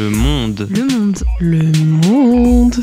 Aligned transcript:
Le 0.00 0.08
monde. 0.08 0.66
Le 0.70 0.86
monde. 0.86 1.18
Le 1.40 1.62
monde. 1.84 2.76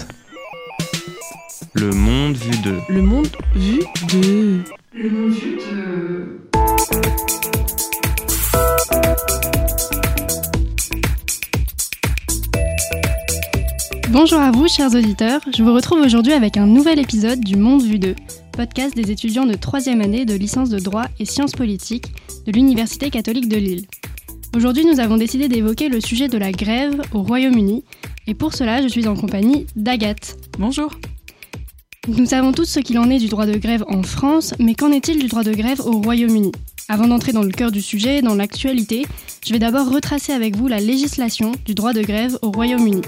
Le 1.74 1.90
monde 1.90 2.38
vu 2.38 2.51
de. 2.62 2.75
Le 2.90 3.01
monde 3.01 3.28
vu 3.55 3.79
de. 4.13 4.62
Le 4.93 5.09
monde 5.09 5.32
vu 5.32 5.58
de. 5.58 6.38
Bonjour 14.11 14.39
à 14.39 14.52
vous, 14.52 14.68
chers 14.68 14.93
auditeurs. 14.93 15.41
Je 15.57 15.63
vous 15.63 15.73
retrouve 15.73 16.02
aujourd'hui 16.02 16.34
avec 16.34 16.55
un 16.55 16.68
nouvel 16.68 16.99
épisode 16.99 17.39
du 17.39 17.55
Monde 17.55 17.81
Vu 17.81 17.97
2, 17.97 18.13
podcast 18.52 18.95
des 18.95 19.09
étudiants 19.09 19.47
de 19.47 19.55
troisième 19.55 20.02
année 20.02 20.25
de 20.25 20.36
licence 20.36 20.70
de 20.70 20.77
droit 20.77 21.05
et 21.18 21.25
sciences 21.25 21.54
politiques 21.54 22.13
de 22.45 22.52
l'Université 22.52 23.09
catholique 23.09 23.49
de 23.49 23.57
Lille. 23.57 23.88
Aujourd'hui, 24.55 24.86
nous 24.86 25.00
avons 25.00 25.18
décidé 25.18 25.48
d'évoquer 25.50 25.89
le 25.89 26.02
sujet 26.02 26.27
de 26.27 26.38
la 26.38 26.52
grève 26.52 27.02
au 27.13 27.21
Royaume-Uni, 27.21 27.84
et 28.25 28.34
pour 28.34 28.54
cela, 28.54 28.81
je 28.81 28.88
suis 28.88 29.08
en 29.08 29.16
compagnie 29.16 29.67
d'Agathe. 29.76 30.38
Bonjour. 30.58 30.98
Nous 32.08 32.26
savons 32.26 32.54
tous 32.54 32.66
ce 32.66 32.80
qu'il 32.80 32.98
en 32.98 33.09
est 33.09 33.20
du 33.20 33.27
droit 33.27 33.45
de 33.45 33.57
grève 33.57 33.84
en 33.88 34.02
France, 34.02 34.54
mais 34.59 34.73
qu'en 34.73 34.91
est-il 34.91 35.20
du 35.20 35.27
droit 35.27 35.44
de 35.44 35.54
grève 35.54 35.81
au 35.81 35.99
Royaume-Uni? 36.02 36.52
Avant 36.90 37.07
d'entrer 37.07 37.34
dans 37.34 37.44
le 37.44 37.52
cœur 37.52 37.71
du 37.71 37.81
sujet, 37.81 38.21
dans 38.21 38.35
l'actualité, 38.35 39.05
je 39.45 39.52
vais 39.52 39.59
d'abord 39.59 39.91
retracer 39.91 40.31
avec 40.31 40.55
vous 40.55 40.68
la 40.68 40.79
législation 40.79 41.52
du 41.66 41.76
droit 41.76 41.93
de 41.93 42.02
grève 42.02 42.40
au 42.41 42.49
Royaume-Uni. 42.52 43.02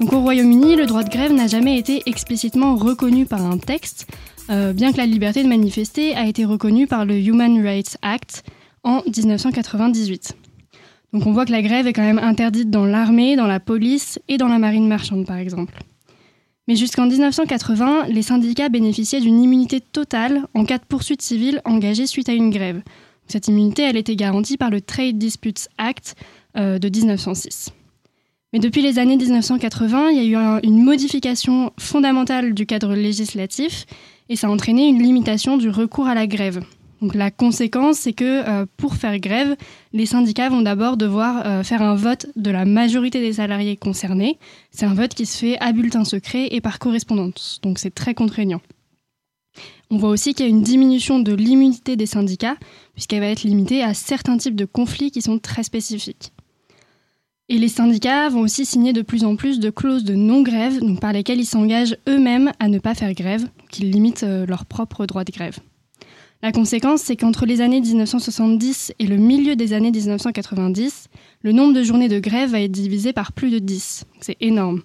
Donc 0.00 0.12
au 0.12 0.20
Royaume-Uni, 0.20 0.76
le 0.76 0.86
droit 0.86 1.04
de 1.04 1.10
grève 1.10 1.32
n'a 1.32 1.46
jamais 1.46 1.78
été 1.78 2.02
explicitement 2.06 2.74
reconnu 2.74 3.26
par 3.26 3.44
un 3.44 3.58
texte, 3.58 4.06
euh, 4.50 4.72
bien 4.72 4.92
que 4.92 4.96
la 4.96 5.06
liberté 5.06 5.42
de 5.42 5.48
manifester 5.48 6.14
a 6.14 6.26
été 6.26 6.44
reconnue 6.44 6.86
par 6.86 7.04
le 7.04 7.18
Human 7.18 7.62
Rights 7.62 7.98
Act 8.02 8.42
en 8.82 9.02
1998. 9.04 10.34
Donc 11.16 11.26
on 11.26 11.32
voit 11.32 11.46
que 11.46 11.52
la 11.52 11.62
grève 11.62 11.86
est 11.86 11.94
quand 11.94 12.02
même 12.02 12.18
interdite 12.18 12.68
dans 12.68 12.84
l'armée, 12.84 13.36
dans 13.36 13.46
la 13.46 13.58
police 13.58 14.18
et 14.28 14.36
dans 14.36 14.48
la 14.48 14.58
marine 14.58 14.86
marchande 14.86 15.24
par 15.24 15.38
exemple. 15.38 15.72
Mais 16.68 16.76
jusqu'en 16.76 17.06
1980, 17.06 18.08
les 18.08 18.20
syndicats 18.20 18.68
bénéficiaient 18.68 19.22
d'une 19.22 19.42
immunité 19.42 19.80
totale 19.80 20.42
en 20.52 20.66
cas 20.66 20.76
de 20.76 20.84
poursuite 20.86 21.22
civile 21.22 21.62
engagée 21.64 22.06
suite 22.06 22.28
à 22.28 22.34
une 22.34 22.50
grève. 22.50 22.82
Cette 23.28 23.48
immunité, 23.48 23.80
elle 23.80 23.96
était 23.96 24.14
garantie 24.14 24.58
par 24.58 24.68
le 24.68 24.82
Trade 24.82 25.16
Disputes 25.16 25.70
Act 25.78 26.16
euh, 26.58 26.78
de 26.78 26.90
1906. 26.90 27.70
Mais 28.52 28.58
depuis 28.58 28.82
les 28.82 28.98
années 28.98 29.16
1980, 29.16 30.10
il 30.10 30.16
y 30.18 30.20
a 30.20 30.24
eu 30.24 30.36
un, 30.36 30.60
une 30.62 30.84
modification 30.84 31.72
fondamentale 31.78 32.52
du 32.52 32.66
cadre 32.66 32.94
législatif 32.94 33.86
et 34.28 34.36
ça 34.36 34.48
a 34.48 34.50
entraîné 34.50 34.86
une 34.86 35.02
limitation 35.02 35.56
du 35.56 35.70
recours 35.70 36.08
à 36.08 36.14
la 36.14 36.26
grève. 36.26 36.60
La 37.02 37.30
conséquence, 37.30 37.98
c'est 37.98 38.14
que 38.14 38.48
euh, 38.48 38.66
pour 38.76 38.94
faire 38.94 39.18
grève, 39.18 39.56
les 39.92 40.06
syndicats 40.06 40.48
vont 40.48 40.62
d'abord 40.62 40.96
devoir 40.96 41.46
euh, 41.46 41.62
faire 41.62 41.82
un 41.82 41.94
vote 41.94 42.26
de 42.36 42.50
la 42.50 42.64
majorité 42.64 43.20
des 43.20 43.34
salariés 43.34 43.76
concernés. 43.76 44.38
C'est 44.70 44.86
un 44.86 44.94
vote 44.94 45.14
qui 45.14 45.26
se 45.26 45.36
fait 45.36 45.58
à 45.60 45.72
bulletin 45.72 46.04
secret 46.04 46.48
et 46.50 46.60
par 46.60 46.78
correspondance, 46.78 47.60
donc 47.62 47.78
c'est 47.78 47.94
très 47.94 48.14
contraignant. 48.14 48.62
On 49.90 49.98
voit 49.98 50.08
aussi 50.08 50.34
qu'il 50.34 50.46
y 50.46 50.48
a 50.48 50.50
une 50.50 50.62
diminution 50.62 51.18
de 51.18 51.32
l'immunité 51.32 51.96
des 51.96 52.06
syndicats, 52.06 52.56
puisqu'elle 52.94 53.20
va 53.20 53.28
être 53.28 53.44
limitée 53.44 53.82
à 53.82 53.94
certains 53.94 54.36
types 54.38 54.56
de 54.56 54.64
conflits 54.64 55.10
qui 55.10 55.22
sont 55.22 55.38
très 55.38 55.62
spécifiques. 55.62 56.32
Et 57.48 57.58
les 57.58 57.68
syndicats 57.68 58.28
vont 58.28 58.40
aussi 58.40 58.64
signer 58.64 58.92
de 58.92 59.02
plus 59.02 59.22
en 59.22 59.36
plus 59.36 59.60
de 59.60 59.70
clauses 59.70 60.02
de 60.02 60.14
non-grève, 60.14 60.80
par 61.00 61.12
lesquelles 61.12 61.38
ils 61.38 61.46
s'engagent 61.46 61.96
eux-mêmes 62.08 62.52
à 62.58 62.68
ne 62.68 62.80
pas 62.80 62.94
faire 62.94 63.12
grève, 63.14 63.42
donc 63.42 63.78
ils 63.78 63.90
limitent 63.90 64.24
euh, 64.24 64.46
leur 64.46 64.64
propre 64.66 65.06
droit 65.06 65.22
de 65.22 65.30
grève. 65.30 65.60
La 66.42 66.52
conséquence, 66.52 67.00
c'est 67.00 67.16
qu'entre 67.16 67.46
les 67.46 67.60
années 67.60 67.80
1970 67.80 68.92
et 68.98 69.06
le 69.06 69.16
milieu 69.16 69.56
des 69.56 69.72
années 69.72 69.90
1990, 69.90 71.08
le 71.42 71.52
nombre 71.52 71.74
de 71.74 71.82
journées 71.82 72.08
de 72.08 72.18
grève 72.18 72.50
va 72.50 72.60
être 72.60 72.72
divisé 72.72 73.12
par 73.12 73.32
plus 73.32 73.50
de 73.50 73.58
10. 73.58 74.04
C'est 74.20 74.36
énorme. 74.40 74.82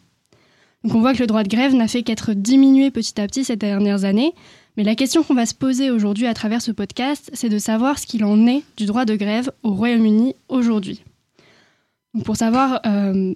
Donc 0.84 0.96
on 0.96 1.02
voit 1.02 1.14
que 1.14 1.20
le 1.20 1.28
droit 1.28 1.44
de 1.44 1.50
grève 1.50 1.76
n'a 1.76 1.88
fait 1.88 2.04
qu'être 2.04 2.34
diminué 2.34 2.90
petit 2.90 3.20
à 3.20 3.28
petit 3.28 3.44
ces 3.44 3.56
dernières 3.56 4.06
années, 4.06 4.34
mais 4.78 4.84
la 4.84 4.96
question 4.96 5.22
qu'on 5.22 5.34
va 5.34 5.46
se 5.46 5.54
poser 5.54 5.92
aujourd'hui 5.92 6.26
à 6.26 6.34
travers 6.34 6.62
ce 6.62 6.72
podcast, 6.72 7.30
c'est 7.34 7.50
de 7.50 7.60
savoir 7.60 8.00
ce 8.00 8.08
qu'il 8.08 8.24
en 8.24 8.48
est 8.48 8.64
du 8.78 8.86
droit 8.86 9.06
de 9.06 9.16
grève 9.16 9.52
au 9.64 9.74
Royaume-Uni 9.74 10.36
aujourd'hui. 10.48 11.04
Pour 12.24 12.36
savoir 12.36 12.82
euh, 12.86 13.34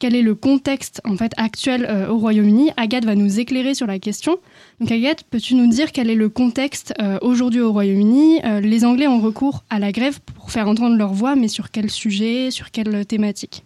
quel 0.00 0.16
est 0.16 0.22
le 0.22 0.34
contexte 0.34 1.00
en 1.04 1.16
fait 1.16 1.32
actuel 1.36 1.86
euh, 1.88 2.08
au 2.08 2.18
Royaume-Uni, 2.18 2.70
Agathe 2.76 3.04
va 3.04 3.14
nous 3.14 3.38
éclairer 3.38 3.74
sur 3.74 3.86
la 3.86 4.00
question. 4.00 4.38
Donc 4.80 4.90
Agathe, 4.90 5.22
peux-tu 5.24 5.54
nous 5.54 5.68
dire 5.68 5.92
quel 5.92 6.10
est 6.10 6.16
le 6.16 6.28
contexte 6.28 6.92
euh, 7.00 7.18
aujourd'hui 7.22 7.60
au 7.60 7.70
Royaume-Uni? 7.70 8.40
Euh, 8.44 8.60
Les 8.60 8.84
Anglais 8.84 9.06
ont 9.06 9.20
recours 9.20 9.62
à 9.70 9.78
la 9.78 9.92
grève 9.92 10.18
pour 10.20 10.50
faire 10.50 10.66
entendre 10.66 10.96
leur 10.96 11.12
voix, 11.12 11.36
mais 11.36 11.48
sur 11.48 11.70
quel 11.70 11.90
sujet, 11.90 12.50
sur 12.50 12.70
quelle 12.72 13.06
thématique? 13.06 13.62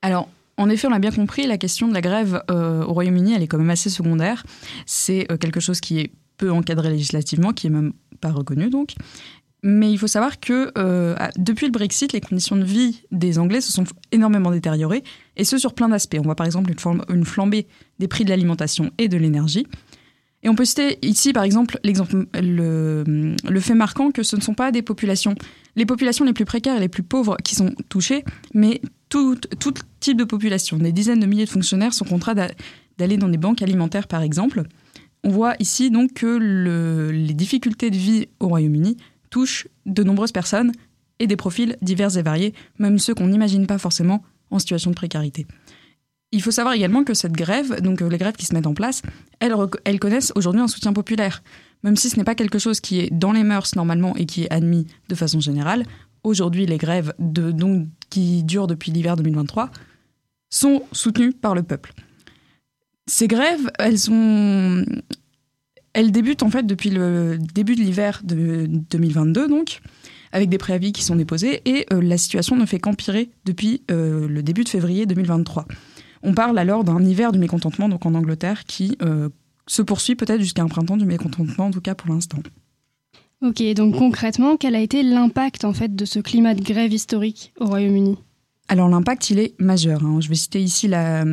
Alors, 0.00 0.28
en 0.56 0.70
effet, 0.70 0.86
on 0.86 0.90
l'a 0.90 1.00
bien 1.00 1.10
compris, 1.10 1.46
la 1.46 1.58
question 1.58 1.88
de 1.88 1.92
la 1.92 2.00
grève 2.00 2.40
au 2.48 2.92
Royaume-Uni, 2.92 3.34
elle 3.34 3.42
est 3.42 3.48
quand 3.48 3.58
même 3.58 3.70
assez 3.70 3.90
secondaire. 3.90 4.44
C'est 4.86 5.26
quelque 5.40 5.58
chose 5.58 5.80
qui 5.80 5.98
est 5.98 6.12
peu 6.36 6.52
encadré 6.52 6.90
législativement, 6.90 7.52
qui 7.52 7.66
est 7.66 7.70
même 7.70 7.92
pas 8.20 8.30
reconnu 8.30 8.70
donc. 8.70 8.94
Mais 9.66 9.90
il 9.90 9.98
faut 9.98 10.06
savoir 10.06 10.40
que 10.40 10.70
euh, 10.76 11.16
depuis 11.38 11.64
le 11.64 11.72
Brexit, 11.72 12.12
les 12.12 12.20
conditions 12.20 12.54
de 12.54 12.64
vie 12.64 13.02
des 13.10 13.38
Anglais 13.38 13.62
se 13.62 13.72
sont 13.72 13.84
énormément 14.12 14.50
détériorées, 14.50 15.02
et 15.38 15.44
ce 15.44 15.56
sur 15.56 15.72
plein 15.72 15.88
d'aspects. 15.88 16.18
On 16.18 16.22
voit 16.22 16.34
par 16.34 16.44
exemple 16.44 16.70
une 17.08 17.24
flambée 17.24 17.66
des 17.98 18.06
prix 18.06 18.24
de 18.24 18.28
l'alimentation 18.28 18.90
et 18.98 19.08
de 19.08 19.16
l'énergie. 19.16 19.66
Et 20.42 20.50
on 20.50 20.54
peut 20.54 20.66
citer 20.66 20.98
ici, 21.00 21.32
par 21.32 21.44
exemple, 21.44 21.80
l'exemple, 21.82 22.26
le, 22.34 23.34
fait 23.60 23.74
marquant 23.74 24.10
que 24.10 24.22
ce 24.22 24.36
ne 24.36 24.42
sont 24.42 24.52
pas 24.52 24.70
des 24.70 24.82
populations, 24.82 25.34
les 25.76 25.86
populations 25.86 26.26
les 26.26 26.34
plus 26.34 26.44
précaires 26.44 26.76
et 26.76 26.80
les 26.80 26.90
plus 26.90 27.02
pauvres 27.02 27.38
qui 27.42 27.54
sont 27.54 27.74
touchées, 27.88 28.22
mais 28.52 28.82
tout, 29.08 29.38
type 30.00 30.18
de 30.18 30.24
population. 30.24 30.76
Des 30.76 30.92
dizaines 30.92 31.20
de 31.20 31.26
milliers 31.26 31.46
de 31.46 31.50
fonctionnaires 31.50 31.94
sont 31.94 32.04
contraints 32.04 32.34
d'aller 32.98 33.16
dans 33.16 33.30
des 33.30 33.38
banques 33.38 33.62
alimentaires, 33.62 34.08
par 34.08 34.20
exemple. 34.20 34.64
On 35.22 35.30
voit 35.30 35.54
ici 35.58 35.90
donc 35.90 36.12
que 36.12 36.26
le, 36.26 37.10
les 37.12 37.32
difficultés 37.32 37.88
de 37.88 37.96
vie 37.96 38.28
au 38.40 38.48
Royaume-Uni 38.48 38.98
touchent 39.34 39.66
de 39.84 40.04
nombreuses 40.04 40.30
personnes 40.30 40.70
et 41.18 41.26
des 41.26 41.34
profils 41.34 41.76
divers 41.82 42.16
et 42.16 42.22
variés, 42.22 42.54
même 42.78 43.00
ceux 43.00 43.16
qu'on 43.16 43.26
n'imagine 43.26 43.66
pas 43.66 43.78
forcément 43.78 44.22
en 44.52 44.60
situation 44.60 44.92
de 44.92 44.94
précarité. 44.94 45.44
Il 46.30 46.40
faut 46.40 46.52
savoir 46.52 46.74
également 46.74 47.02
que 47.02 47.14
cette 47.14 47.32
grève, 47.32 47.80
donc 47.80 48.00
les 48.00 48.16
grèves 48.16 48.36
qui 48.36 48.46
se 48.46 48.54
mettent 48.54 48.68
en 48.68 48.74
place, 48.74 49.02
elles, 49.40 49.98
connaissent 49.98 50.32
aujourd'hui 50.36 50.62
un 50.62 50.68
soutien 50.68 50.92
populaire. 50.92 51.42
Même 51.82 51.96
si 51.96 52.10
ce 52.10 52.16
n'est 52.16 52.22
pas 52.22 52.36
quelque 52.36 52.60
chose 52.60 52.78
qui 52.78 53.00
est 53.00 53.10
dans 53.12 53.32
les 53.32 53.42
mœurs 53.42 53.74
normalement 53.74 54.14
et 54.14 54.24
qui 54.24 54.44
est 54.44 54.52
admis 54.52 54.86
de 55.08 55.16
façon 55.16 55.40
générale, 55.40 55.84
aujourd'hui 56.22 56.64
les 56.64 56.78
grèves 56.78 57.12
donc, 57.18 57.88
qui 58.10 58.44
durent 58.44 58.68
depuis 58.68 58.92
l'hiver 58.92 59.16
2023 59.16 59.70
sont 60.48 60.84
soutenues 60.92 61.32
par 61.32 61.56
le 61.56 61.64
peuple. 61.64 61.92
Ces 63.08 63.26
grèves, 63.26 63.68
elles 63.80 63.98
sont, 63.98 64.84
elles 65.94 66.12
débutent 66.12 66.42
en 66.42 66.50
fait 66.50 66.66
depuis 66.66 66.90
le 66.90 67.38
début 67.38 67.76
de 67.76 67.80
l'hiver 67.80 68.20
de 68.24 68.66
2022 68.68 69.48
donc 69.48 69.80
avec 70.32 70.48
des 70.48 70.58
préavis 70.58 70.92
qui 70.92 71.02
sont 71.02 71.16
déposés 71.16 71.62
et 71.64 71.86
euh, 71.92 72.02
la 72.02 72.18
situation 72.18 72.56
ne 72.56 72.66
fait 72.66 72.80
qu'empirer 72.80 73.30
depuis 73.44 73.82
euh, 73.90 74.28
le 74.28 74.42
début 74.42 74.64
de 74.64 74.68
février 74.68 75.06
2023. 75.06 75.66
On 76.24 76.34
parle 76.34 76.58
alors 76.58 76.82
d'un 76.82 77.02
hiver 77.02 77.30
du 77.30 77.38
mécontentement 77.38 77.88
donc 77.88 78.04
en 78.04 78.14
Angleterre 78.14 78.64
qui 78.64 78.98
euh, 79.02 79.28
se 79.68 79.80
poursuit 79.80 80.16
peut-être 80.16 80.40
jusqu'à 80.40 80.62
un 80.62 80.68
printemps 80.68 80.96
du 80.96 81.06
mécontentement 81.06 81.66
en 81.66 81.70
tout 81.70 81.80
cas 81.80 81.94
pour 81.94 82.12
l'instant. 82.12 82.38
Ok, 83.42 83.62
donc 83.74 83.96
concrètement, 83.96 84.56
quel 84.56 84.74
a 84.74 84.80
été 84.80 85.02
l'impact 85.02 85.64
en 85.64 85.72
fait 85.72 85.94
de 85.94 86.04
ce 86.04 86.18
climat 86.18 86.54
de 86.54 86.62
grève 86.62 86.92
historique 86.92 87.52
au 87.60 87.66
Royaume-Uni? 87.66 88.16
Alors 88.68 88.88
l'impact, 88.88 89.30
il 89.30 89.38
est 89.38 89.54
majeur. 89.60 90.02
Hein. 90.02 90.18
Je 90.20 90.28
vais 90.28 90.34
citer 90.34 90.62
ici 90.62 90.88
la, 90.88 91.24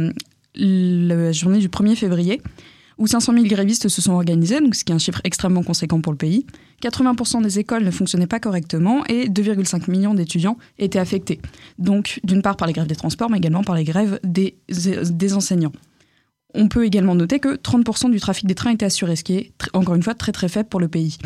la 0.56 1.32
journée 1.32 1.60
du 1.60 1.70
1er 1.70 1.96
février 1.96 2.42
où 3.02 3.08
500 3.08 3.34
000 3.34 3.46
grévistes 3.46 3.90
se 3.90 4.00
sont 4.00 4.14
organisés, 4.14 4.60
ce 4.74 4.84
qui 4.84 4.92
est 4.92 4.96
un 4.96 5.00
chiffre 5.00 5.22
extrêmement 5.24 5.64
conséquent 5.64 6.02
pour 6.02 6.14
le 6.14 6.20
pays. 6.20 6.46
80% 6.84 7.42
des 7.42 7.58
écoles 7.58 7.84
ne 7.84 7.90
fonctionnaient 7.90 8.28
pas 8.28 8.40
correctement 8.40 9.04
et 9.08 9.28
2,5 9.28 9.90
millions 9.90 10.14
d'étudiants 10.14 10.56
étaient 10.78 11.00
affectés. 11.00 11.42
Donc, 11.80 12.20
d'une 12.24 12.44
part 12.44 12.58
par 12.58 12.68
les 12.68 12.74
grèves 12.74 12.86
des 12.86 12.96
transports, 12.96 13.32
mais 13.32 13.40
également 13.40 13.64
par 13.64 13.76
les 13.76 13.86
grèves 13.86 14.20
des, 14.24 14.54
enseignants. 15.34 15.72
On 16.54 16.68
peut 16.68 16.86
également 16.86 17.16
noter 17.16 17.40
que 17.40 17.56
30% 17.56 18.12
du 18.12 18.20
trafic 18.20 18.46
des 18.46 18.54
trains 18.54 18.72
était 18.72 18.86
assuré, 18.86 19.16
ce 19.16 19.24
qui 19.24 19.34
est, 19.34 19.52
encore 19.74 19.96
une 19.96 20.04
fois, 20.04 20.14
très 20.14 20.32
très 20.32 20.48
faible 20.48 20.70
pour 20.70 20.80
le 20.80 20.88
pays. 20.88 21.18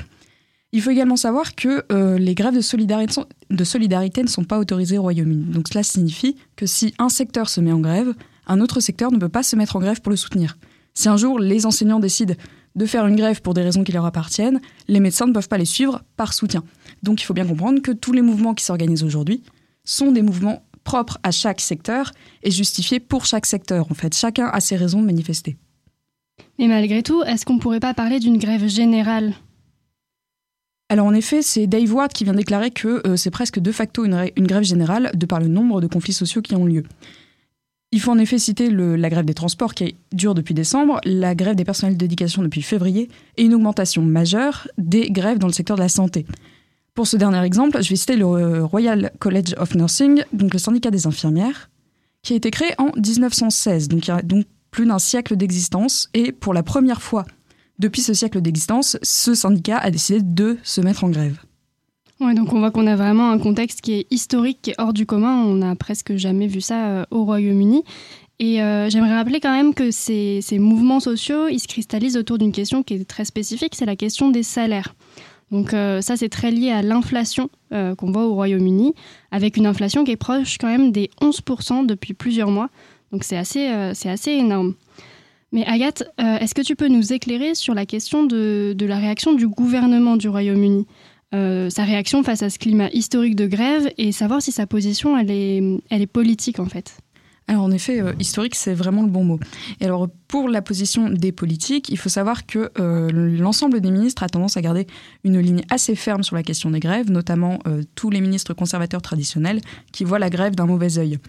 Il 0.71 0.81
faut 0.81 0.91
également 0.91 1.17
savoir 1.17 1.55
que 1.55 1.83
euh, 1.91 2.17
les 2.17 2.35
grèves 2.35 2.55
de 2.55 2.61
solidarité, 2.61 3.21
de 3.49 3.63
solidarité 3.65 4.23
ne 4.23 4.29
sont 4.29 4.45
pas 4.45 4.59
autorisées 4.59 4.97
au 4.97 5.01
Royaume-Uni. 5.01 5.51
Donc 5.51 5.67
cela 5.67 5.83
signifie 5.83 6.37
que 6.55 6.67
si 6.67 6.93
un 6.99 7.09
secteur 7.09 7.49
se 7.49 7.59
met 7.59 7.73
en 7.73 7.79
grève, 7.79 8.13
un 8.47 8.61
autre 8.61 8.79
secteur 8.79 9.11
ne 9.11 9.17
peut 9.17 9.29
pas 9.29 9.43
se 9.43 9.57
mettre 9.57 9.75
en 9.75 9.79
grève 9.79 9.99
pour 9.99 10.11
le 10.11 10.15
soutenir. 10.15 10.57
Si 10.95 11.09
un 11.09 11.17
jour 11.17 11.39
les 11.39 11.65
enseignants 11.65 11.99
décident 11.99 12.35
de 12.75 12.85
faire 12.85 13.05
une 13.05 13.15
grève 13.15 13.41
pour 13.41 13.53
des 13.53 13.61
raisons 13.61 13.83
qui 13.83 13.91
leur 13.91 14.05
appartiennent, 14.05 14.59
les 14.87 14.99
médecins 14.99 15.27
ne 15.27 15.33
peuvent 15.33 15.47
pas 15.47 15.57
les 15.57 15.65
suivre 15.65 16.01
par 16.17 16.33
soutien. 16.33 16.63
Donc 17.03 17.21
il 17.21 17.25
faut 17.25 17.33
bien 17.33 17.45
comprendre 17.45 17.81
que 17.81 17.91
tous 17.91 18.11
les 18.11 18.21
mouvements 18.21 18.53
qui 18.53 18.63
s'organisent 18.63 19.03
aujourd'hui 19.03 19.43
sont 19.83 20.11
des 20.11 20.21
mouvements 20.21 20.63
propres 20.83 21.19
à 21.23 21.31
chaque 21.31 21.61
secteur 21.61 22.11
et 22.43 22.51
justifiés 22.51 22.99
pour 22.99 23.25
chaque 23.25 23.45
secteur. 23.45 23.91
En 23.91 23.93
fait, 23.93 24.15
chacun 24.15 24.47
a 24.47 24.59
ses 24.59 24.75
raisons 24.75 25.01
de 25.01 25.05
manifester. 25.05 25.57
Mais 26.59 26.67
malgré 26.67 27.03
tout, 27.03 27.23
est-ce 27.23 27.45
qu'on 27.45 27.55
ne 27.55 27.59
pourrait 27.59 27.79
pas 27.79 27.93
parler 27.93 28.19
d'une 28.19 28.37
grève 28.37 28.67
générale? 28.67 29.33
Alors 30.89 31.07
en 31.07 31.13
effet, 31.13 31.41
c'est 31.41 31.65
Dave 31.65 31.91
Ward 31.91 32.13
qui 32.13 32.23
vient 32.23 32.33
déclarer 32.33 32.71
que 32.71 33.01
euh, 33.07 33.15
c'est 33.15 33.31
presque 33.31 33.59
de 33.59 33.71
facto 33.71 34.05
une, 34.05 34.29
une, 34.35 34.45
grève 34.45 34.63
générale 34.63 35.11
de 35.15 35.25
par 35.25 35.39
le 35.39 35.47
nombre 35.47 35.81
de 35.81 35.87
conflits 35.87 36.13
sociaux 36.13 36.41
qui 36.41 36.55
ont 36.55 36.65
lieu. 36.65 36.83
Il 37.95 38.01
faut 38.01 38.11
en 38.11 38.17
effet 38.17 38.37
citer 38.37 38.69
la 38.69 39.09
grève 39.09 39.23
des 39.23 39.33
transports 39.33 39.73
qui 39.73 39.95
dure 40.11 40.35
depuis 40.35 40.53
décembre, 40.53 40.99
la 41.05 41.33
grève 41.33 41.55
des 41.55 41.63
personnels 41.63 41.95
d'éducation 41.95 42.43
depuis 42.43 42.61
février 42.61 43.07
et 43.37 43.43
une 43.43 43.53
augmentation 43.53 44.01
majeure 44.01 44.67
des 44.77 45.09
grèves 45.09 45.39
dans 45.39 45.47
le 45.47 45.53
secteur 45.53 45.77
de 45.77 45.81
la 45.81 45.87
santé. 45.87 46.25
Pour 46.93 47.07
ce 47.07 47.15
dernier 47.15 47.41
exemple, 47.45 47.81
je 47.81 47.89
vais 47.89 47.95
citer 47.95 48.17
le 48.17 48.25
euh, 48.25 48.65
Royal 48.65 49.13
College 49.19 49.55
of 49.57 49.75
Nursing, 49.75 50.25
donc 50.33 50.51
le 50.51 50.59
syndicat 50.59 50.91
des 50.91 51.07
infirmières, 51.07 51.69
qui 52.21 52.33
a 52.33 52.35
été 52.35 52.51
créé 52.51 52.73
en 52.79 52.91
1916, 52.97 53.87
donc 53.87 54.07
il 54.07 54.09
y 54.09 54.13
a 54.13 54.21
donc 54.21 54.45
plus 54.71 54.85
d'un 54.85 54.99
siècle 54.99 55.37
d'existence. 55.37 56.09
Et 56.13 56.33
pour 56.33 56.53
la 56.53 56.63
première 56.63 57.01
fois 57.01 57.23
depuis 57.79 58.01
ce 58.01 58.13
siècle 58.13 58.41
d'existence, 58.41 58.97
ce 59.03 59.33
syndicat 59.33 59.77
a 59.77 59.89
décidé 59.89 60.19
de 60.21 60.57
se 60.63 60.81
mettre 60.81 61.05
en 61.05 61.09
grève. 61.09 61.37
Donc 62.19 62.53
on 62.53 62.59
voit 62.59 62.71
qu'on 62.71 62.87
a 62.87 62.95
vraiment 62.95 63.29
un 63.29 63.37
contexte 63.37 63.81
qui 63.81 63.93
est 63.93 64.07
historique, 64.09 64.59
qui 64.61 64.71
est 64.71 64.75
hors 64.77 64.93
du 64.93 65.05
commun. 65.05 65.43
On 65.43 65.55
n'a 65.55 65.75
presque 65.75 66.15
jamais 66.15 66.47
vu 66.47 66.61
ça 66.61 66.87
euh, 66.87 67.05
au 67.11 67.25
Royaume-Uni. 67.25 67.83
Et 68.39 68.61
euh, 68.61 68.89
j'aimerais 68.89 69.15
rappeler 69.15 69.39
quand 69.39 69.51
même 69.51 69.73
que 69.73 69.91
ces, 69.91 70.41
mouvements 70.53 70.99
sociaux, 70.99 71.47
ils 71.47 71.59
se 71.59 71.67
cristallisent 71.67 72.17
autour 72.17 72.37
d'une 72.37 72.51
question 72.51 72.83
qui 72.83 72.95
est 72.95 73.05
très 73.05 73.25
spécifique, 73.25 73.75
c'est 73.75 73.85
la 73.85 73.95
question 73.95 74.29
des 74.29 74.43
salaires. 74.43 74.93
Donc 75.51 75.73
euh, 75.73 76.01
ça, 76.01 76.17
c'est 76.17 76.27
très 76.29 76.51
lié 76.51 76.71
à 76.71 76.81
l'inflation 76.81 77.49
qu'on 77.71 78.11
voit 78.11 78.25
au 78.25 78.33
Royaume-Uni, 78.33 78.93
avec 79.31 79.57
une 79.57 79.65
inflation 79.65 80.05
qui 80.05 80.11
est 80.11 80.15
proche 80.15 80.57
quand 80.57 80.69
même 80.69 80.93
des 80.93 81.09
11% 81.21 81.85
depuis 81.85 82.13
plusieurs 82.13 82.49
mois. 82.49 82.69
Donc 83.11 83.25
c'est 83.25 83.35
assez, 83.35 84.31
énorme. 84.31 84.75
Mais 85.51 85.65
Agathe, 85.65 86.03
est-ce 86.17 86.55
que 86.55 86.61
tu 86.61 86.77
peux 86.77 86.87
nous 86.87 87.11
éclairer 87.11 87.53
sur 87.53 87.73
la 87.73 87.85
question 87.85 88.23
de 88.23 88.75
la 88.79 88.97
réaction 88.97 89.33
du 89.33 89.49
gouvernement 89.49 90.15
du 90.15 90.29
Royaume-Uni? 90.29 90.85
Euh, 91.33 91.69
sa 91.69 91.83
réaction 91.83 92.23
face 92.23 92.43
à 92.43 92.49
ce 92.49 92.59
climat 92.59 92.89
historique 92.91 93.35
de 93.35 93.47
grève 93.47 93.91
et 93.97 94.11
savoir 94.11 94.41
si 94.41 94.51
sa 94.51 94.67
position 94.67 95.17
elle 95.17 95.31
est, 95.31 95.61
elle 95.89 96.01
est 96.01 96.07
politique 96.07 96.59
en 96.59 96.67
fait. 96.67 96.97
Alors 97.47 97.63
en 97.63 97.71
effet, 97.71 98.01
euh, 98.01 98.13
historique, 98.19 98.55
c'est 98.55 98.73
vraiment 98.73 99.03
le 99.03 99.09
bon 99.09 99.23
mot. 99.23 99.39
Et 99.79 99.85
alors 99.85 100.07
pour 100.27 100.49
la 100.49 100.61
position 100.61 101.09
des 101.09 101.31
politiques, 101.31 101.89
il 101.89 101.97
faut 101.97 102.09
savoir 102.09 102.45
que 102.45 102.71
euh, 102.79 103.09
l'ensemble 103.11 103.81
des 103.81 103.91
ministres 103.91 104.23
a 104.23 104.29
tendance 104.29 104.57
à 104.57 104.61
garder 104.61 104.87
une 105.23 105.39
ligne 105.39 105.61
assez 105.69 105.95
ferme 105.95 106.23
sur 106.23 106.35
la 106.35 106.43
question 106.43 106.71
des 106.71 106.79
grèves, 106.79 107.11
notamment 107.11 107.59
tous 107.93 108.09
les 108.09 108.21
ministres 108.21 108.53
conservateurs 108.53 109.01
traditionnels 109.01 109.61
qui 109.91 110.03
voient 110.05 110.19
la 110.19 110.29
grève 110.29 110.55
d'un 110.55 110.65
mauvais 110.65 110.97
œil. 110.97 111.19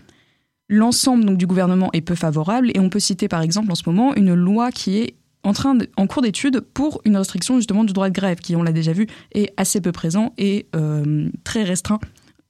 L'ensemble 0.68 1.24
donc 1.24 1.36
du 1.36 1.46
gouvernement 1.46 1.90
est 1.92 2.00
peu 2.00 2.14
favorable 2.14 2.70
et 2.74 2.80
on 2.80 2.88
peut 2.88 2.98
citer 2.98 3.28
par 3.28 3.42
exemple 3.42 3.70
en 3.70 3.76
ce 3.76 3.84
moment 3.86 4.14
une 4.14 4.34
loi 4.34 4.72
qui 4.72 4.98
est 4.98 5.14
en, 5.46 5.52
train 5.52 5.74
de- 5.74 5.88
en 5.96 6.06
cours 6.06 6.22
d'étude 6.22 6.60
pour 6.60 7.00
une 7.04 7.16
restriction 7.16 7.56
justement 7.56 7.84
du 7.84 7.92
droit 7.92 8.08
de 8.08 8.14
grève 8.14 8.38
qui, 8.40 8.56
on 8.56 8.62
l'a 8.62 8.72
déjà 8.72 8.92
vu, 8.92 9.06
est 9.32 9.52
assez 9.56 9.80
peu 9.80 9.92
présent 9.92 10.32
et 10.38 10.66
euh, 10.74 11.28
très 11.44 11.62
restreint 11.62 12.00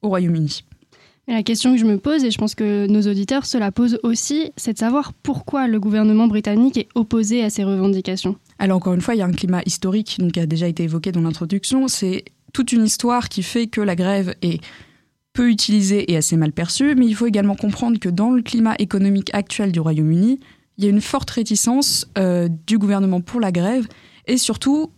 au 0.03 0.09
Royaume-Uni. 0.09 0.65
La 1.29 1.43
question 1.43 1.75
que 1.75 1.81
je 1.81 1.85
me 1.85 1.99
pose, 1.99 2.23
et 2.25 2.31
je 2.31 2.39
pense 2.39 2.55
que 2.55 2.87
nos 2.87 3.03
auditeurs 3.03 3.47
se 3.47 3.59
la 3.59 3.73
posent 3.73 3.99
aussi, 4.05 4.53
c'est 4.57 4.75
de 4.75 4.79
savoir 4.79 5.13
pourquoi 5.13 5.67
le 5.67 5.81
gouvernement 5.81 6.29
britannique 6.29 6.77
est 6.79 6.89
opposé 6.95 7.43
à 7.43 7.51
ces 7.51 7.65
revendications. 7.65 8.37
Alors 8.61 8.77
encore 8.77 8.95
une 8.95 9.01
fois, 9.01 9.15
il 9.15 9.19
y 9.19 9.23
a 9.23 9.27
un 9.27 9.33
climat 9.33 9.61
historique 9.67 10.17
donc, 10.21 10.33
qui 10.33 10.41
a 10.41 10.47
déjà 10.47 10.69
été 10.69 10.85
évoqué 10.85 11.11
dans 11.11 11.21
l'introduction. 11.23 11.89
C'est 11.89 12.25
toute 12.53 12.71
une 12.73 12.85
histoire 12.85 13.29
qui 13.29 13.43
fait 13.43 13.67
que 13.67 13.81
la 13.81 13.97
grève 13.97 14.37
est 14.41 14.61
peu 15.33 15.51
utilisée 15.51 16.11
et 16.11 16.17
assez 16.17 16.37
mal 16.37 16.53
perçue, 16.53 16.95
mais 16.95 17.07
il 17.07 17.15
faut 17.15 17.27
également 17.27 17.57
comprendre 17.57 17.99
que 17.99 18.09
dans 18.09 18.31
le 18.31 18.41
climat 18.43 18.77
économique 18.79 19.31
actuel 19.35 19.73
du 19.73 19.81
Royaume-Uni, 19.81 20.39
il 20.78 20.84
y 20.84 20.87
a 20.87 20.90
une 20.90 21.00
forte 21.00 21.31
réticence 21.31 22.06
euh, 22.19 22.49
du 22.67 22.78
gouvernement 22.78 23.20
pour 23.20 23.40
la 23.40 23.52
grève 23.52 23.87
et 24.26 24.37
surtout 24.37 24.90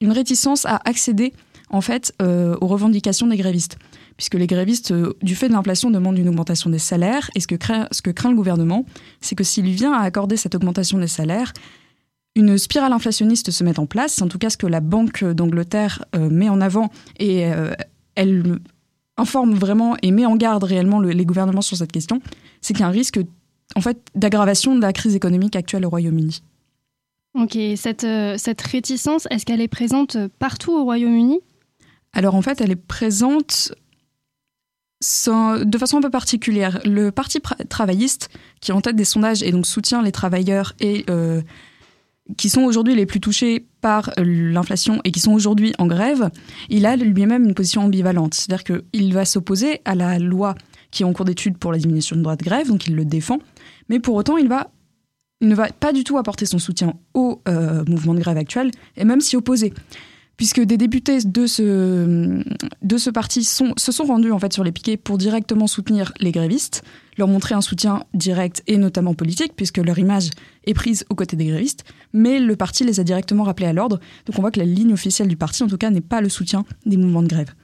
une 0.00 0.12
réticence 0.12 0.66
à 0.66 0.80
accéder 0.84 1.32
en 1.70 1.80
fait 1.80 2.12
euh, 2.20 2.56
aux 2.60 2.66
revendications 2.66 3.26
des 3.26 3.36
grévistes. 3.36 3.78
Puisque 4.16 4.34
les 4.34 4.46
grévistes, 4.46 4.92
euh, 4.92 5.14
du 5.22 5.34
fait 5.34 5.48
de 5.48 5.54
l'inflation, 5.54 5.90
demandent 5.90 6.18
une 6.18 6.28
augmentation 6.28 6.70
des 6.70 6.78
salaires. 6.78 7.30
Et 7.34 7.40
ce 7.40 7.46
que 7.48 7.54
craint, 7.56 7.88
ce 7.90 8.00
que 8.02 8.10
craint 8.10 8.30
le 8.30 8.36
gouvernement, 8.36 8.84
c'est 9.20 9.34
que 9.34 9.42
s'il 9.44 9.66
vient 9.70 9.92
à 9.92 10.02
accorder 10.02 10.36
cette 10.36 10.54
augmentation 10.54 10.98
des 10.98 11.08
salaires, 11.08 11.52
une 12.36 12.58
spirale 12.58 12.92
inflationniste 12.92 13.50
se 13.50 13.64
met 13.64 13.78
en 13.78 13.86
place. 13.86 14.20
En 14.22 14.28
tout 14.28 14.38
cas 14.38 14.50
ce 14.50 14.56
que 14.56 14.66
la 14.66 14.80
Banque 14.80 15.24
d'Angleterre 15.24 16.04
met 16.18 16.48
en 16.48 16.60
avant 16.60 16.90
et 17.20 17.44
elle 18.16 18.58
informe 19.16 19.54
vraiment 19.54 19.96
et 20.02 20.10
met 20.10 20.26
en 20.26 20.34
garde 20.36 20.64
réellement 20.64 20.98
le- 20.98 21.10
les 21.10 21.24
gouvernements 21.24 21.62
sur 21.62 21.76
cette 21.76 21.92
question. 21.92 22.20
C'est 22.60 22.74
qu'il 22.74 22.80
y 22.80 22.84
a 22.84 22.88
un 22.88 22.90
risque 22.90 23.20
en 23.74 23.80
fait, 23.80 23.98
d'aggravation 24.14 24.74
de 24.76 24.80
la 24.80 24.92
crise 24.92 25.14
économique 25.14 25.56
actuelle 25.56 25.84
au 25.86 25.90
Royaume-Uni. 25.90 26.42
Ok, 27.34 27.58
cette, 27.76 28.04
euh, 28.04 28.36
cette 28.38 28.62
réticence, 28.62 29.26
est-ce 29.30 29.44
qu'elle 29.44 29.60
est 29.60 29.68
présente 29.68 30.16
partout 30.38 30.72
au 30.72 30.84
Royaume-Uni? 30.84 31.40
Alors 32.12 32.36
en 32.36 32.42
fait, 32.42 32.60
elle 32.60 32.70
est 32.70 32.76
présente 32.76 33.74
sans- 35.00 35.58
de 35.64 35.78
façon 35.78 35.98
un 35.98 36.02
peu 36.02 36.10
particulière. 36.10 36.80
Le 36.84 37.10
Parti 37.10 37.40
travailliste, 37.68 38.30
qui 38.60 38.70
est 38.70 38.74
en 38.74 38.80
tête 38.80 38.96
des 38.96 39.04
sondages 39.04 39.42
et 39.42 39.50
donc 39.50 39.66
soutient 39.66 40.00
les 40.02 40.12
travailleurs 40.12 40.74
et 40.80 41.04
euh, 41.10 41.42
qui 42.38 42.48
sont 42.48 42.62
aujourd'hui 42.62 42.94
les 42.94 43.04
plus 43.04 43.20
touchés 43.20 43.66
par 43.80 44.10
l'inflation 44.16 45.00
et 45.04 45.10
qui 45.10 45.20
sont 45.20 45.32
aujourd'hui 45.32 45.74
en 45.78 45.86
grève, 45.86 46.30
il 46.70 46.86
a 46.86 46.96
lui-même 46.96 47.44
une 47.44 47.54
position 47.54 47.82
ambivalente. 47.82 48.34
C'est-à-dire 48.34 48.64
qu'il 48.64 49.12
va 49.12 49.24
s'opposer 49.24 49.80
à 49.84 49.94
la 49.94 50.18
loi 50.18 50.54
qui 50.94 51.02
est 51.02 51.06
en 51.06 51.12
cours 51.12 51.24
d'étude 51.24 51.58
pour 51.58 51.72
la 51.72 51.78
diminution 51.78 52.16
du 52.16 52.22
droit 52.22 52.36
de 52.36 52.44
grève, 52.44 52.68
donc 52.68 52.86
il 52.86 52.94
le 52.94 53.04
défend, 53.04 53.38
mais 53.88 53.98
pour 53.98 54.14
autant, 54.14 54.38
il, 54.38 54.48
ne 55.40 55.54
va 55.54 55.68
pas 55.68 55.92
du 55.92 56.04
tout 56.04 56.16
apporter 56.16 56.46
son 56.46 56.58
soutien 56.58 56.94
au 57.12 57.42
euh, 57.48 57.84
mouvement 57.86 58.14
de 58.14 58.20
grève 58.20 58.38
actuel 58.38 58.70
et 58.96 59.04
même 59.04 59.20
s'y 59.20 59.36
opposer. 59.36 59.74
Puisque 60.36 60.60
des 60.60 60.76
députés 60.76 61.18
de 61.24 61.46
ce, 61.46 63.10
parti 63.10 63.44
se 63.44 63.92
sont 63.92 64.04
rendus 64.04 64.32
en 64.32 64.38
fait 64.40 64.52
sur 64.52 64.64
les 64.64 64.72
piquets 64.72 64.96
pour 64.96 65.16
directement 65.16 65.68
soutenir 65.68 66.12
les 66.18 66.32
grévistes, 66.32 66.82
leur 67.18 67.28
montrer 67.28 67.54
un 67.54 67.60
soutien 67.60 68.04
direct 68.14 68.62
et 68.66 68.76
notamment 68.76 69.14
politique, 69.14 69.52
puisque 69.54 69.78
leur 69.78 69.98
image 69.98 70.30
est 70.66 70.74
prise 70.74 71.04
aux 71.08 71.14
côtés 71.14 71.36
des 71.36 71.46
grévistes, 71.46 71.84
mais 72.12 72.40
le 72.40 72.56
parti 72.56 72.82
les 72.82 72.98
a 72.98 73.04
directement 73.04 73.44
rappelés 73.44 73.68
à 73.68 73.72
l'ordre, 73.72 74.00
donc 74.26 74.38
on 74.38 74.40
voit 74.40 74.50
que 74.50 74.58
la 74.58 74.66
ligne 74.66 74.92
officielle 74.92 75.28
du 75.28 75.36
parti 75.36 75.62
en 75.62 75.68
tout 75.68 75.78
cas 75.78 75.90
n'est 75.90 76.00
pas 76.00 76.20
le 76.20 76.28
soutien 76.28 76.64
des 76.84 76.96
mouvements 76.96 77.22
de 77.22 77.28
grève. 77.28 77.54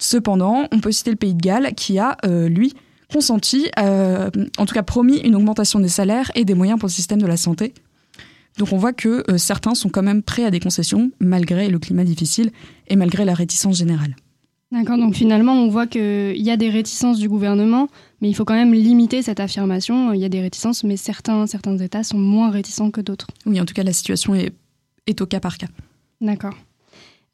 Cependant, 0.00 0.66
on 0.72 0.80
peut 0.80 0.90
citer 0.90 1.12
le 1.12 1.16
Pays 1.16 1.34
de 1.34 1.40
Galles 1.40 1.74
qui 1.76 2.00
a, 2.00 2.16
euh, 2.24 2.48
lui, 2.48 2.74
consenti, 3.12 3.70
euh, 3.78 4.30
en 4.58 4.66
tout 4.66 4.74
cas 4.74 4.82
promis 4.82 5.18
une 5.18 5.36
augmentation 5.36 5.78
des 5.78 5.88
salaires 5.88 6.32
et 6.34 6.44
des 6.44 6.54
moyens 6.54 6.80
pour 6.80 6.88
le 6.88 6.92
système 6.92 7.20
de 7.20 7.26
la 7.26 7.36
santé 7.36 7.72
donc 8.58 8.72
on 8.72 8.76
voit 8.76 8.92
que 8.92 9.24
euh, 9.30 9.38
certains 9.38 9.74
sont 9.74 9.88
quand 9.88 10.02
même 10.02 10.22
prêts 10.22 10.44
à 10.44 10.50
des 10.50 10.60
concessions, 10.60 11.10
malgré 11.20 11.68
le 11.68 11.78
climat 11.78 12.04
difficile 12.04 12.50
et 12.88 12.96
malgré 12.96 13.24
la 13.24 13.34
réticence 13.34 13.76
générale. 13.76 14.16
D'accord, 14.72 14.98
donc 14.98 15.14
finalement, 15.14 15.54
on 15.54 15.68
voit 15.68 15.86
qu'il 15.86 16.36
y 16.36 16.50
a 16.50 16.56
des 16.56 16.70
réticences 16.70 17.18
du 17.18 17.28
gouvernement, 17.28 17.88
mais 18.20 18.28
il 18.28 18.34
faut 18.34 18.44
quand 18.44 18.54
même 18.54 18.72
limiter 18.72 19.20
cette 19.20 19.40
affirmation. 19.40 20.12
Il 20.12 20.20
y 20.20 20.24
a 20.24 20.28
des 20.28 20.40
réticences, 20.40 20.84
mais 20.84 20.96
certains, 20.96 21.46
certains 21.48 21.76
États 21.78 22.04
sont 22.04 22.18
moins 22.18 22.50
réticents 22.50 22.90
que 22.90 23.00
d'autres. 23.00 23.26
Oui, 23.46 23.60
en 23.60 23.64
tout 23.64 23.74
cas, 23.74 23.82
la 23.82 23.92
situation 23.92 24.34
est, 24.34 24.52
est 25.08 25.20
au 25.20 25.26
cas 25.26 25.40
par 25.40 25.58
cas. 25.58 25.66
D'accord. 26.20 26.54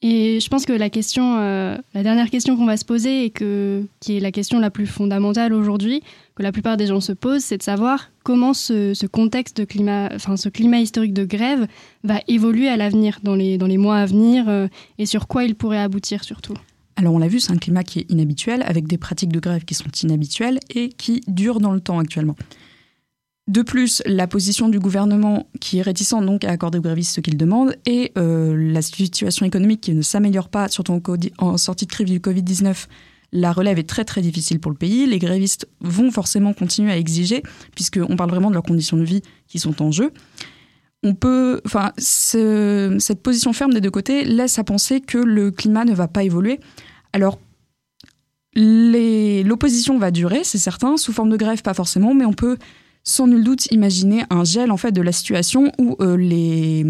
Et 0.03 0.41
je 0.41 0.49
pense 0.49 0.67
que 0.67 0.75
la 0.75 0.91
question, 0.91 1.39
euh, 1.39 1.77
la 1.95 2.03
dernière 2.03 2.29
question 2.29 2.57
qu'on 2.57 2.67
va 2.67 2.77
se 2.77 2.85
poser, 2.85 3.25
et 3.25 3.31
que, 3.31 3.87
qui 4.01 4.17
est 4.17 4.21
la 4.21 4.31
question 4.31 4.61
la 4.61 4.71
plus 4.71 4.87
fondamentale 4.87 5.55
aujourd'hui, 5.55 6.03
que 6.35 6.43
la 6.43 6.53
plupart 6.53 6.77
des 6.77 6.87
gens 6.87 7.01
se 7.01 7.13
posent, 7.13 7.43
c'est 7.43 7.57
de 7.57 7.63
savoir 7.63 8.11
comment 8.23 8.53
ce, 8.53 9.07
contexte 9.07 9.57
de 9.57 9.65
climat, 9.65 10.11
enfin 10.15 10.37
ce 10.37 10.51
climat 10.51 10.81
historique 10.81 11.15
de 11.15 11.25
grève 11.25 11.67
va 12.05 12.21
évoluer 12.29 12.69
à 12.69 12.77
l'avenir, 12.77 13.21
dans 13.23 13.35
les, 13.35 13.57
dans 13.57 13.67
les 13.67 13.79
mois 13.79 13.97
à 13.97 14.07
venir, 14.07 14.49
euh, 14.49 14.69
et 14.99 15.07
sur 15.07 15.29
quoi 15.29 15.45
il 15.45 15.55
pourrait 15.55 15.81
aboutir 15.81 16.25
surtout. 16.25 16.55
Alors 16.97 17.15
on 17.15 17.19
l'a 17.19 17.29
vu, 17.29 17.41
c'est 17.41 17.53
un 17.53 17.59
climat 17.59 17.83
qui 17.83 18.01
est 18.01 18.11
inhabituel, 18.11 18.63
avec 18.67 18.87
des 18.87 18.99
pratiques 18.99 19.33
de 19.33 19.41
grève 19.41 19.65
qui 19.65 19.75
sont 19.75 19.91
inhabituelles 20.03 20.61
et 20.75 20.91
qui 20.91 21.23
durent 21.27 21.61
dans 21.61 21.73
le 21.73 21.81
temps 21.81 21.99
actuellement. 21.99 22.37
De 23.49 23.63
plus, 23.63 24.03
la 24.07 24.27
position 24.27 24.69
du 24.69 24.81
gouvernement 24.81 25.47
qui 25.61 25.79
est 25.79 25.83
réticent 25.83 26.15
donc 26.21 26.43
à 26.43 26.51
accorder 26.51 26.79
aux 26.79 26.83
grévistes 26.83 27.15
ce 27.15 27.21
qu'ils 27.21 27.37
demandent 27.37 27.77
et 27.87 28.11
euh, 28.19 28.57
la 28.73 28.83
situation 28.83 29.47
économique 29.47 29.81
qui 29.83 29.95
ne 29.95 30.03
s'améliore 30.03 30.49
pas, 30.49 30.69
surtout 30.69 31.01
en, 31.39 31.57
sortie 31.57 31.87
de 31.87 31.93
crise 31.93 32.07
du 32.07 32.19
Covid-19, 32.19 32.87
la 33.33 33.53
relève 33.53 33.79
est 33.79 33.89
très 33.89 34.05
très 34.05 34.21
difficile 34.21 34.59
pour 34.59 34.73
le 34.73 34.77
pays. 34.77 35.07
Les 35.07 35.21
grévistes 35.21 35.69
vont 35.81 36.11
forcément 36.11 36.55
continuer 36.55 36.91
à 36.91 36.99
exiger, 36.99 37.45
puisqu'on 37.77 38.17
parle 38.17 38.31
vraiment 38.31 38.49
de 38.49 38.55
leurs 38.55 38.65
conditions 38.65 38.97
de 38.97 39.05
vie 39.05 39.23
qui 39.47 39.61
sont 39.61 39.81
en 39.81 39.93
jeu. 39.93 40.11
On 41.05 41.15
peut, 41.15 41.61
enfin, 41.67 41.93
ce- 41.99 42.97
cette 42.99 43.23
position 43.23 43.53
ferme 43.53 43.73
des 43.73 43.81
deux 43.81 43.93
côtés 43.93 44.25
laisse 44.25 44.59
à 44.59 44.65
penser 44.65 45.01
que 45.01 45.19
le 45.19 45.53
climat 45.53 45.85
ne 45.85 45.95
va 45.95 46.09
pas 46.09 46.25
évoluer. 46.25 46.59
Alors, 47.13 47.39
l'opposition 48.57 49.99
va 49.99 50.11
durer, 50.11 50.43
c'est 50.43 50.59
certain, 50.59 50.97
sous 50.97 51.13
forme 51.13 51.31
de 51.31 51.37
grève, 51.37 51.63
pas 51.63 51.75
forcément, 51.75 52.13
mais 52.13 52.25
on 52.25 52.33
peut 52.33 52.57
sans 53.09 53.29
nul 53.29 53.45
doute 53.45 53.67
imaginer 53.71 54.25
un 54.31 54.43
gel 54.43 54.73
en 54.73 54.77
fait 54.77 54.91
de 54.91 55.01
la 55.01 55.13
situation 55.13 55.71
où 55.79 55.97
euh, 56.01 56.17
les, 56.17 56.85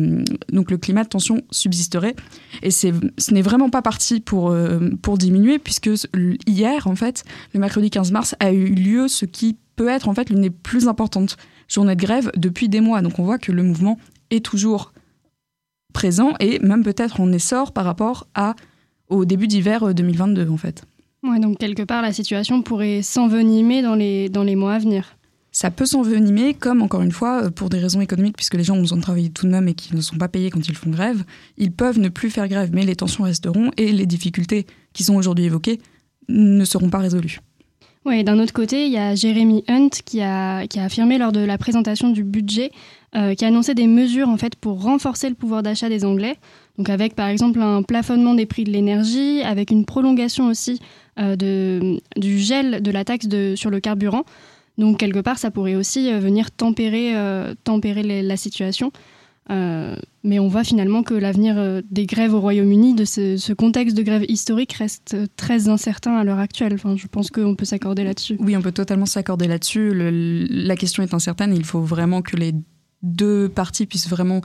donc 0.50 0.70
le 0.70 0.78
climat 0.78 1.04
de 1.04 1.08
tension 1.08 1.42
subsisterait. 1.50 2.16
Et 2.62 2.70
c'est, 2.70 2.92
ce 3.18 3.34
n'est 3.34 3.42
vraiment 3.42 3.68
pas 3.68 3.82
parti 3.82 4.20
pour, 4.20 4.50
euh, 4.50 4.90
pour 5.02 5.18
diminuer, 5.18 5.58
puisque 5.58 5.90
hier, 6.46 6.86
en 6.86 6.96
fait, 6.96 7.22
le 7.52 7.60
mercredi 7.60 7.90
15 7.90 8.12
mars, 8.12 8.34
a 8.40 8.50
eu 8.50 8.64
lieu 8.64 9.08
ce 9.08 9.26
qui 9.26 9.58
peut 9.76 9.88
être 9.88 10.08
en 10.08 10.14
fait 10.14 10.30
l'une 10.30 10.40
des 10.40 10.50
plus 10.50 10.88
importantes 10.88 11.36
journées 11.68 11.94
de 11.94 12.00
grève 12.00 12.32
depuis 12.34 12.70
des 12.70 12.80
mois. 12.80 13.02
Donc 13.02 13.18
on 13.18 13.24
voit 13.24 13.38
que 13.38 13.52
le 13.52 13.62
mouvement 13.62 13.98
est 14.30 14.42
toujours 14.42 14.94
présent 15.92 16.32
et 16.40 16.58
même 16.60 16.82
peut-être 16.82 17.20
en 17.20 17.30
essor 17.30 17.72
par 17.72 17.84
rapport 17.84 18.26
à, 18.34 18.54
au 19.08 19.26
début 19.26 19.48
d'hiver 19.48 19.94
2022 19.94 20.48
en 20.48 20.56
fait. 20.56 20.82
Ouais, 21.22 21.40
donc 21.40 21.58
quelque 21.58 21.82
part, 21.82 22.00
la 22.00 22.12
situation 22.14 22.62
pourrait 22.62 23.02
s'envenimer 23.02 23.82
dans 23.82 23.94
les, 23.94 24.30
dans 24.30 24.44
les 24.44 24.56
mois 24.56 24.74
à 24.74 24.78
venir. 24.78 25.16
Ça 25.56 25.70
peut 25.70 25.86
s'envenimer, 25.86 26.52
comme 26.52 26.82
encore 26.82 27.00
une 27.00 27.12
fois, 27.12 27.44
euh, 27.44 27.50
pour 27.50 27.70
des 27.70 27.78
raisons 27.78 28.02
économiques, 28.02 28.36
puisque 28.36 28.56
les 28.56 28.62
gens 28.62 28.76
ont 28.76 28.82
besoin 28.82 28.98
de 28.98 29.02
travailler 29.02 29.30
tout 29.30 29.46
de 29.46 29.50
même 29.50 29.66
et 29.68 29.72
qui 29.72 29.96
ne 29.96 30.02
sont 30.02 30.18
pas 30.18 30.28
payés 30.28 30.50
quand 30.50 30.68
ils 30.68 30.74
font 30.74 30.90
grève, 30.90 31.24
ils 31.56 31.72
peuvent 31.72 31.98
ne 31.98 32.10
plus 32.10 32.28
faire 32.28 32.46
grève, 32.46 32.68
mais 32.74 32.84
les 32.84 32.94
tensions 32.94 33.24
resteront 33.24 33.70
et 33.78 33.90
les 33.90 34.04
difficultés 34.04 34.66
qui 34.92 35.02
sont 35.02 35.14
aujourd'hui 35.14 35.46
évoquées 35.46 35.80
ne 36.28 36.62
seront 36.66 36.90
pas 36.90 36.98
résolues. 36.98 37.38
Oui, 38.04 38.22
d'un 38.22 38.38
autre 38.38 38.52
côté, 38.52 38.84
il 38.84 38.92
y 38.92 38.98
a 38.98 39.14
Jeremy 39.14 39.64
Hunt 39.66 39.88
qui 40.04 40.20
a, 40.20 40.58
affirmé 40.76 41.16
lors 41.16 41.32
de 41.32 41.40
la 41.40 41.56
présentation 41.56 42.10
du 42.10 42.22
budget, 42.22 42.70
euh, 43.14 43.34
qui 43.34 43.46
a 43.46 43.48
annoncé 43.48 43.72
des 43.72 43.86
mesures 43.86 44.28
en 44.28 44.36
fait 44.36 44.56
pour 44.56 44.82
renforcer 44.82 45.30
le 45.30 45.36
pouvoir 45.36 45.62
d'achat 45.62 45.88
des 45.88 46.04
Anglais. 46.04 46.36
Donc 46.76 46.90
avec 46.90 47.14
par 47.14 47.28
exemple 47.28 47.62
un 47.62 47.82
plafonnement 47.82 48.34
des 48.34 48.44
prix 48.44 48.64
de 48.64 48.72
l'énergie, 48.72 49.40
avec 49.40 49.70
une 49.70 49.86
prolongation 49.86 50.48
aussi 50.48 50.80
euh, 51.18 51.34
du 51.34 52.38
gel 52.38 52.82
de 52.82 52.90
la 52.90 53.06
taxe 53.06 53.26
sur 53.54 53.70
le 53.70 53.80
carburant. 53.80 54.26
Donc 54.78 54.98
quelque 54.98 55.20
part, 55.20 55.38
ça 55.38 55.50
pourrait 55.50 55.74
aussi 55.74 56.12
euh, 56.12 56.18
venir 56.18 56.50
tempérer, 56.50 57.16
euh, 57.16 57.54
tempérer 57.64 58.02
la 58.22 58.36
situation. 58.36 58.92
mais 59.48 60.38
on 60.40 60.48
voit 60.48 60.64
finalement 60.64 61.02
que 61.04 61.14
l'avenir 61.14 61.82
des 61.88 62.06
grèves 62.06 62.34
au 62.34 62.40
Royaume-Uni, 62.40 62.94
de 62.94 63.04
ce, 63.04 63.52
contexte 63.52 63.96
de 63.96 64.02
grève 64.02 64.24
historique, 64.28 64.72
reste 64.72 65.16
très 65.36 65.68
incertain 65.68 66.16
à 66.16 66.24
l'heure 66.24 66.40
actuelle. 66.40 66.76
Je 66.96 67.06
pense 67.06 67.30
qu'on 67.30 67.54
peut 67.54 67.64
s'accorder 67.64 68.02
là-dessus. 68.02 68.36
Oui, 68.40 68.56
on 68.56 68.62
peut 68.62 68.72
totalement 68.72 69.06
s'accorder 69.06 69.46
là-dessus. 69.46 69.92
la 69.94 70.76
question 70.76 71.02
est 71.04 71.14
incertaine. 71.14 71.54
il 71.54 71.64
faut 71.64 71.80
vraiment 71.80 72.22
que 72.22 72.36
les 72.36 72.54
deux 73.02 73.48
parties 73.48 73.86
puissent 73.86 74.08
vraiment 74.08 74.40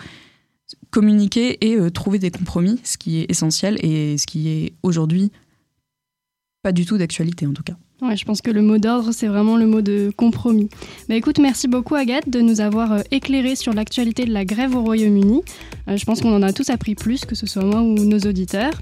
communiquer 0.91 1.57
et 1.67 1.91
trouver 1.91 2.19
des 2.19 2.29
compromis, 2.29 2.79
ce 2.83 2.97
qui 2.97 3.21
est 3.21 3.31
essentiel 3.31 3.83
et 3.83 4.19
ce 4.19 4.27
qui 4.27 4.49
est 4.49 4.73
aujourd'hui 4.83 5.31
pas 6.61 6.71
du 6.71 6.85
tout 6.85 6.97
d'actualité 6.97 7.47
en 7.47 7.53
tout 7.53 7.63
cas. 7.63 7.77
Ouais, 8.01 8.17
je 8.17 8.25
pense 8.25 8.41
que 8.41 8.49
le 8.49 8.63
mot 8.63 8.79
d'ordre, 8.79 9.11
c'est 9.11 9.27
vraiment 9.27 9.57
le 9.57 9.67
mot 9.67 9.81
de 9.81 10.11
compromis. 10.15 10.69
Bah, 11.07 11.13
écoute, 11.13 11.37
merci 11.37 11.67
beaucoup 11.67 11.93
Agathe 11.93 12.27
de 12.27 12.41
nous 12.41 12.59
avoir 12.59 12.93
euh, 12.93 12.99
éclairé 13.11 13.55
sur 13.55 13.73
l'actualité 13.73 14.25
de 14.25 14.33
la 14.33 14.43
grève 14.43 14.75
au 14.75 14.81
Royaume-Uni. 14.81 15.43
Euh, 15.87 15.97
je 15.97 16.05
pense 16.05 16.19
qu'on 16.19 16.35
en 16.35 16.41
a 16.41 16.51
tous 16.51 16.71
appris 16.71 16.95
plus, 16.95 17.25
que 17.25 17.35
ce 17.35 17.45
soit 17.45 17.63
moi 17.63 17.81
ou 17.81 17.93
nos 17.93 18.19
auditeurs. 18.19 18.73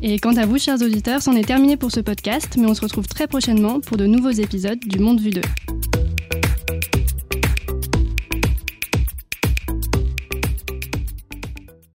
Et 0.00 0.18
quant 0.18 0.36
à 0.36 0.46
vous, 0.46 0.58
chers 0.58 0.80
auditeurs, 0.80 1.20
c'en 1.20 1.36
est 1.36 1.44
terminé 1.44 1.76
pour 1.76 1.92
ce 1.92 2.00
podcast, 2.00 2.56
mais 2.58 2.66
on 2.66 2.74
se 2.74 2.80
retrouve 2.80 3.06
très 3.06 3.26
prochainement 3.26 3.78
pour 3.80 3.98
de 3.98 4.06
nouveaux 4.06 4.30
épisodes 4.30 4.80
du 4.80 4.98
Monde 4.98 5.20
Vu 5.20 5.30
2. 5.30 5.42